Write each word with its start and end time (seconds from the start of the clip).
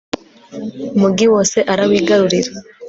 umugi 0.95 1.25
wose 1.33 1.57
arawigarurira 1.71 2.51